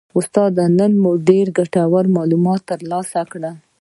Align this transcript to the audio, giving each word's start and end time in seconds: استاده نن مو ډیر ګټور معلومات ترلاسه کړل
استاده 0.19 0.63
نن 0.77 0.91
مو 1.03 1.11
ډیر 1.29 1.45
ګټور 1.57 2.05
معلومات 2.15 2.61
ترلاسه 2.71 3.19
کړل 3.31 3.45